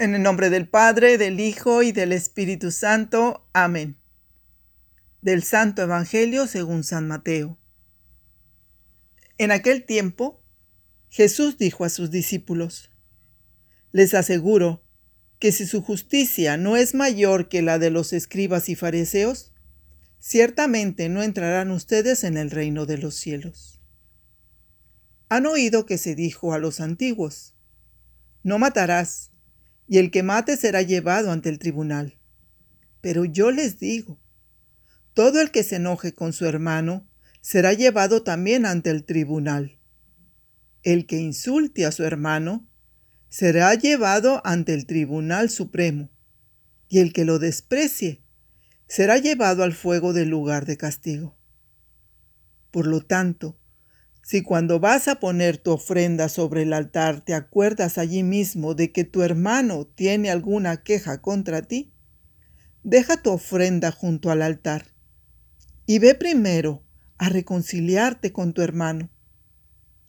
[0.00, 3.44] En el nombre del Padre, del Hijo y del Espíritu Santo.
[3.52, 3.98] Amén.
[5.22, 7.58] Del Santo Evangelio según San Mateo.
[9.38, 10.40] En aquel tiempo,
[11.08, 12.92] Jesús dijo a sus discípulos,
[13.90, 14.84] Les aseguro
[15.40, 19.50] que si su justicia no es mayor que la de los escribas y fariseos,
[20.20, 23.80] ciertamente no entrarán ustedes en el reino de los cielos.
[25.28, 27.56] Han oído que se dijo a los antiguos,
[28.44, 29.32] No matarás
[29.88, 32.18] y el que mate será llevado ante el tribunal.
[33.00, 34.20] Pero yo les digo,
[35.14, 37.08] todo el que se enoje con su hermano
[37.40, 39.78] será llevado también ante el tribunal.
[40.82, 42.68] El que insulte a su hermano
[43.30, 46.10] será llevado ante el tribunal supremo,
[46.88, 48.22] y el que lo desprecie
[48.86, 51.36] será llevado al fuego del lugar de castigo.
[52.70, 53.58] Por lo tanto,
[54.28, 58.92] si cuando vas a poner tu ofrenda sobre el altar te acuerdas allí mismo de
[58.92, 61.94] que tu hermano tiene alguna queja contra ti,
[62.82, 64.92] deja tu ofrenda junto al altar
[65.86, 66.84] y ve primero
[67.16, 69.08] a reconciliarte con tu hermano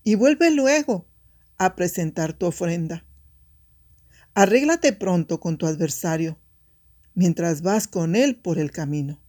[0.04, 1.08] y vuelve luego
[1.58, 3.06] a presentar tu ofrenda.
[4.34, 6.38] Arréglate pronto con tu adversario
[7.14, 9.24] mientras vas con él por el camino.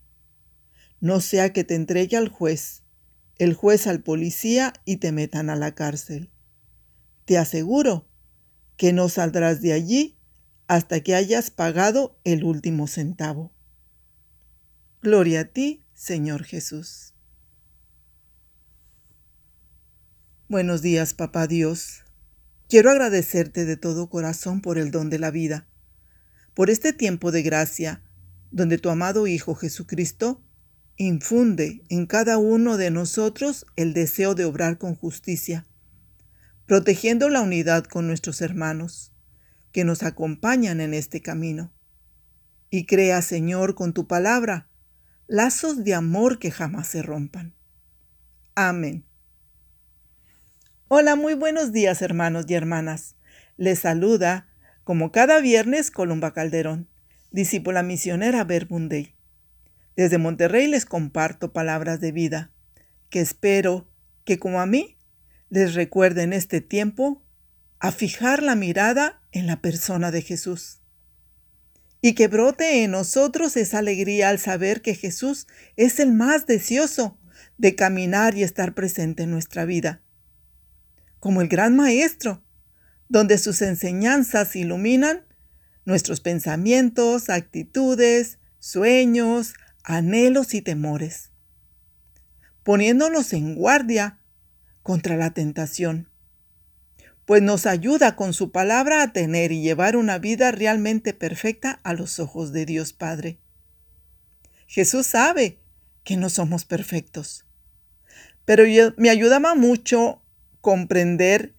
[0.99, 2.83] No sea que te entregue al juez
[3.41, 6.31] el juez al policía y te metan a la cárcel.
[7.25, 8.07] Te aseguro
[8.77, 10.19] que no saldrás de allí
[10.67, 13.51] hasta que hayas pagado el último centavo.
[15.01, 17.15] Gloria a ti, Señor Jesús.
[20.47, 22.05] Buenos días, Papá Dios.
[22.69, 25.67] Quiero agradecerte de todo corazón por el don de la vida,
[26.53, 28.03] por este tiempo de gracia,
[28.51, 30.43] donde tu amado Hijo Jesucristo
[31.07, 35.67] infunde en cada uno de nosotros el deseo de obrar con justicia,
[36.67, 39.11] protegiendo la unidad con nuestros hermanos,
[39.73, 41.73] que nos acompañan en este camino.
[42.69, 44.69] Y crea, Señor, con tu palabra,
[45.27, 47.55] lazos de amor que jamás se rompan.
[48.55, 49.07] Amén.
[50.89, 53.17] Hola, muy buenos días, hermanos y hermanas.
[53.57, 54.49] Les saluda,
[54.85, 56.91] como cada viernes, Columba Calderón,
[57.31, 59.15] discípula misionera Verbunday.
[60.01, 62.51] Desde Monterrey les comparto palabras de vida,
[63.11, 63.87] que espero
[64.25, 64.97] que como a mí
[65.51, 67.23] les recuerden este tiempo
[67.81, 70.81] a fijar la mirada en la persona de Jesús.
[72.01, 75.47] Y que brote en nosotros esa alegría al saber que Jesús
[75.77, 77.19] es el más deseoso
[77.59, 80.01] de caminar y estar presente en nuestra vida.
[81.19, 82.43] Como el gran Maestro,
[83.11, 85.27] donde sus enseñanzas iluminan
[85.85, 89.53] nuestros pensamientos, actitudes, sueños,
[89.85, 91.31] anhelos y temores,
[92.63, 94.19] poniéndonos en guardia
[94.83, 96.09] contra la tentación,
[97.25, 101.95] pues nos ayuda con su palabra a tener y llevar una vida realmente perfecta a
[101.95, 103.39] los ojos de Dios Padre.
[104.67, 105.59] Jesús sabe
[106.05, 107.45] que no somos perfectos,
[108.45, 108.65] pero
[108.97, 110.23] me ayudaba mucho
[110.61, 111.55] comprender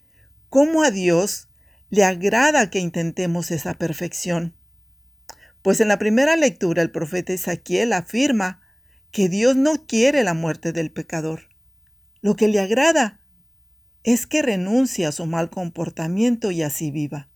[0.49, 1.47] cómo a Dios
[1.89, 4.53] le agrada que intentemos esa perfección
[5.61, 8.61] pues en la primera lectura el profeta Ezequiel afirma
[9.11, 11.49] que Dios no quiere la muerte del pecador.
[12.21, 13.21] Lo que le agrada
[14.03, 17.29] es que renuncie a su mal comportamiento y así viva.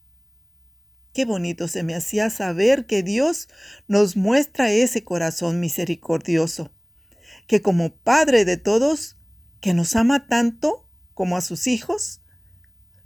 [1.14, 3.48] Qué bonito se me hacía saber que Dios
[3.88, 6.74] nos muestra ese corazón misericordioso,
[7.48, 9.18] que como Padre de todos,
[9.62, 12.22] que nos ama tanto como a sus hijos,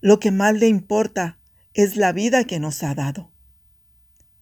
[0.02, 1.40] lo que más le importa
[1.74, 3.32] es la vida que nos ha dado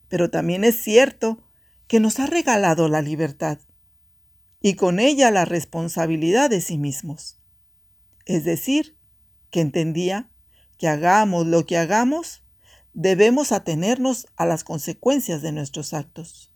[0.09, 1.44] pero también es cierto
[1.88, 3.59] que nos ha regalado la libertad
[4.62, 7.40] y con ella la responsabilidad de sí mismos.
[8.25, 8.97] Es decir,
[9.51, 10.29] que entendía
[10.78, 12.44] que hagamos lo que hagamos,
[12.94, 16.51] debemos atenernos a las consecuencias de nuestros actos.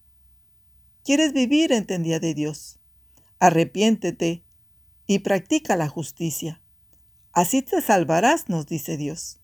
[1.04, 1.72] ¿Quieres vivir?
[1.72, 2.80] entendía de Dios.
[3.40, 4.44] Arrepiéntete
[5.08, 6.62] y practica la justicia.
[7.32, 9.40] Así te salvarás, nos dice Dios.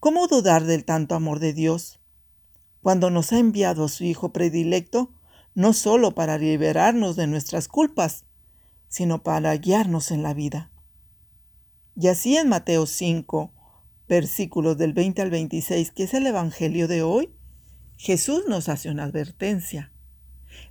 [0.00, 2.00] ¿Cómo dudar del tanto amor de Dios
[2.84, 5.10] cuando nos ha enviado a su Hijo predilecto,
[5.54, 8.26] no solo para liberarnos de nuestras culpas,
[8.88, 10.70] sino para guiarnos en la vida.
[11.96, 13.54] Y así en Mateo 5,
[14.06, 17.30] versículos del 20 al 26, que es el Evangelio de hoy,
[17.96, 19.90] Jesús nos hace una advertencia.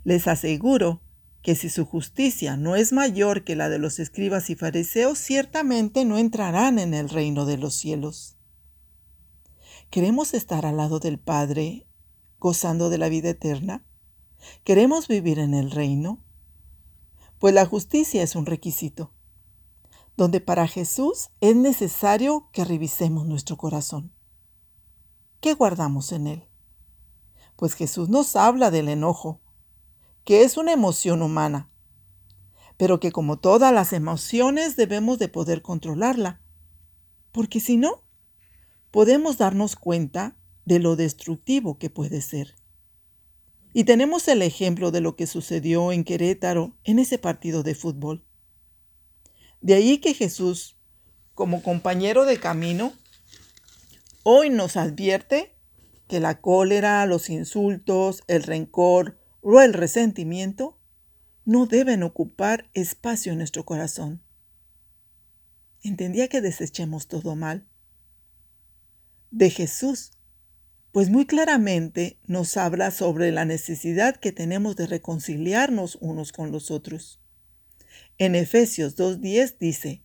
[0.04, 1.02] Les aseguro
[1.42, 6.04] que si su justicia no es mayor que la de los escribas y fariseos, ciertamente
[6.04, 8.36] no entrarán en el reino de los cielos.
[9.90, 11.88] Queremos estar al lado del Padre
[12.44, 13.86] gozando de la vida eterna?
[14.64, 16.22] ¿Queremos vivir en el reino?
[17.38, 19.14] Pues la justicia es un requisito,
[20.18, 24.12] donde para Jesús es necesario que revisemos nuestro corazón.
[25.40, 26.44] ¿qué guardamos en él?
[27.56, 29.40] Pues Jesús nos habla del enojo,
[30.24, 31.70] que es una emoción humana,
[32.76, 36.42] pero que como todas las emociones debemos de poder controlarla,
[37.32, 38.02] porque si no,
[38.90, 42.54] podemos darnos cuenta de lo destructivo que puede ser.
[43.72, 48.24] Y tenemos el ejemplo de lo que sucedió en Querétaro en ese partido de fútbol.
[49.60, 50.76] De ahí que Jesús,
[51.34, 52.92] como compañero de camino,
[54.22, 55.54] hoy nos advierte
[56.06, 60.78] que la cólera, los insultos, el rencor o el resentimiento
[61.44, 64.22] no deben ocupar espacio en nuestro corazón.
[65.82, 67.66] Entendía que desechemos todo mal.
[69.30, 70.12] De Jesús,
[70.94, 76.70] pues muy claramente nos habla sobre la necesidad que tenemos de reconciliarnos unos con los
[76.70, 77.18] otros.
[78.16, 80.04] En Efesios 2.10 dice,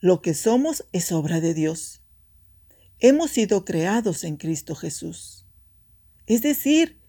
[0.00, 2.02] Lo que somos es obra de Dios.
[2.98, 5.46] Hemos sido creados en Cristo Jesús.
[6.26, 7.00] Es decir,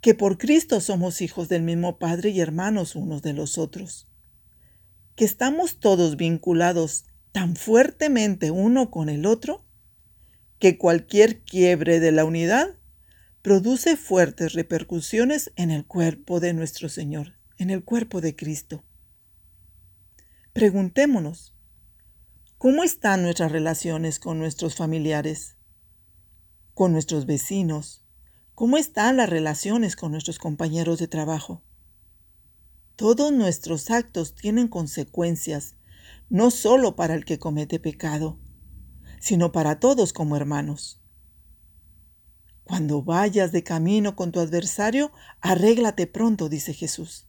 [0.00, 4.06] que por Cristo somos hijos del mismo Padre y hermanos unos de los otros,
[5.16, 9.65] que estamos todos vinculados tan fuertemente uno con el otro,
[10.58, 12.76] que cualquier quiebre de la unidad
[13.42, 18.84] produce fuertes repercusiones en el cuerpo de nuestro Señor, en el cuerpo de Cristo.
[20.52, 21.54] Preguntémonos,
[22.58, 25.56] ¿cómo están nuestras relaciones con nuestros familiares,
[26.74, 28.06] con nuestros vecinos,
[28.56, 31.62] ¿Cómo están las relaciones con nuestros compañeros de trabajo?
[32.96, 35.74] Todos nuestros actos tienen consecuencias,
[36.30, 38.38] no solo para el que comete pecado,
[39.26, 41.00] sino para todos como hermanos.
[42.62, 47.26] Cuando vayas de camino con tu adversario, arréglate pronto, dice Jesús.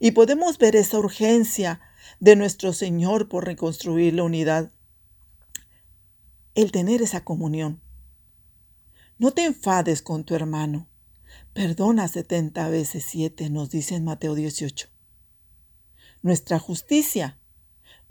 [0.00, 1.80] Y podemos ver esa urgencia
[2.20, 4.70] de nuestro Señor por reconstruir la unidad,
[6.54, 7.80] el tener esa comunión.
[9.16, 10.90] No te enfades con tu hermano.
[11.54, 14.88] Perdona setenta veces siete, nos dice en Mateo 18.
[16.20, 17.38] Nuestra justicia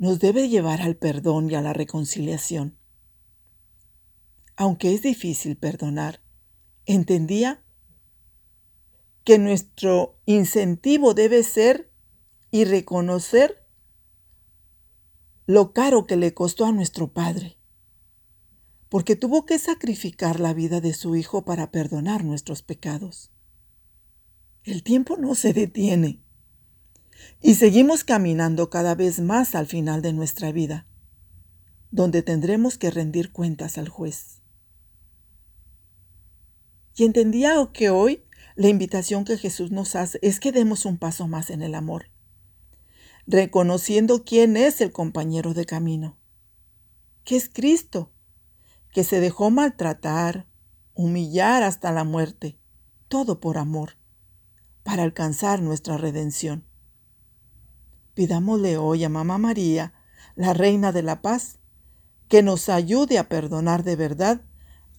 [0.02, 2.76] nos debe llevar al perdón y a la reconciliación.
[4.56, 6.24] Aunque es difícil perdonar,
[6.88, 7.64] entendía
[9.24, 11.92] que nuestro incentivo debe ser
[12.50, 13.64] y reconocer
[15.46, 17.60] lo caro que le costó a nuestro Padre
[18.90, 23.32] porque tuvo que sacrificar la vida de su Hijo para perdonar nuestros pecados.
[24.64, 26.24] El tiempo no se detiene
[27.42, 30.86] y seguimos caminando cada vez más al final de nuestra vida,
[31.90, 34.42] donde tendremos que rendir cuentas al juez.
[36.96, 38.24] Y entendía que hoy
[38.56, 42.12] la invitación que Jesús nos hace es que demos un paso más en el amor,
[43.26, 46.18] reconociendo quién es el compañero de camino,
[47.24, 48.12] que es Cristo,
[48.94, 50.48] que se dejó maltratar,
[50.94, 52.58] humillar hasta la muerte,
[53.08, 53.98] todo por amor,
[54.84, 56.66] para alcanzar nuestra redención.
[58.14, 59.94] Pidámosle hoy a Mamá María,
[60.36, 61.60] la Reina de la Paz,
[62.28, 64.42] que nos ayude a perdonar de verdad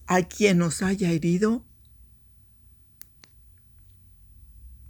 [0.07, 1.63] a quien nos haya herido